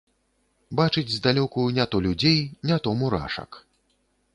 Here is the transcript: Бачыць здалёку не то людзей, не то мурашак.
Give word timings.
Бачыць 0.79 1.11
здалёку 1.17 1.67
не 1.77 1.85
то 1.91 2.03
людзей, 2.09 2.43
не 2.71 2.83
то 2.89 2.99
мурашак. 3.05 3.65